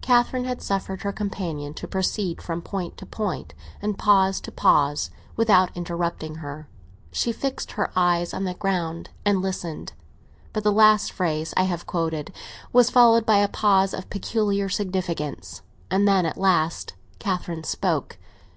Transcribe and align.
Catherine 0.00 0.46
had 0.46 0.60
suffered 0.62 1.02
her 1.02 1.12
companion 1.12 1.74
to 1.74 1.86
proceed 1.86 2.42
from 2.42 2.60
point 2.60 2.96
to 2.96 3.06
point, 3.06 3.54
and 3.80 3.96
pause 3.96 4.40
to 4.40 4.50
pause, 4.50 5.10
without 5.36 5.70
interrupting 5.76 6.38
her; 6.42 6.66
she 7.12 7.30
fixed 7.30 7.70
her 7.70 7.92
eyes 7.94 8.34
on 8.34 8.42
the 8.42 8.54
ground 8.54 9.10
and 9.24 9.40
listened. 9.40 9.92
But 10.52 10.64
the 10.64 10.72
last 10.72 11.12
phrase 11.12 11.54
I 11.56 11.62
have 11.70 11.86
quoted 11.86 12.32
was 12.72 12.90
followed 12.90 13.24
by 13.24 13.38
a 13.38 13.46
pause 13.46 13.94
of 13.94 14.10
peculiar 14.10 14.68
significance, 14.68 15.62
and 15.88 16.08
then, 16.08 16.26
at 16.26 16.36
last, 16.36 16.94
Catherine 17.20 17.62
spoke. 17.62 18.18